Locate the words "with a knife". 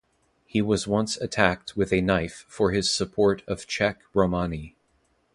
1.77-2.43